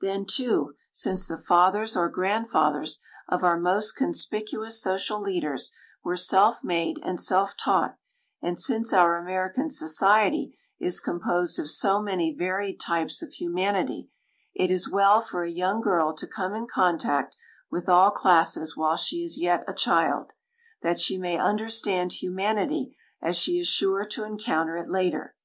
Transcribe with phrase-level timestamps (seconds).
[0.00, 6.64] Then, too, since the fathers or grandfathers of our most conspicuous social leaders were self
[6.64, 7.98] made and self taught,
[8.40, 14.08] and since our American society is composed of so many varied types of humanity,
[14.54, 17.36] it is well for a young girl to come in contact
[17.70, 20.30] with all classes while she is yet a child,
[20.80, 25.36] that she may understand humanity as she is sure to encounter it later.